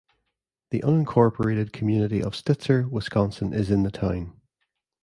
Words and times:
The 0.71 0.79
unincorporated 0.79 1.73
community 1.73 2.23
of 2.23 2.33
Stitzer, 2.33 2.89
Wisconsin 2.89 3.53
is 3.53 3.69
in 3.69 3.83
the 3.83 3.91
town. 3.91 4.35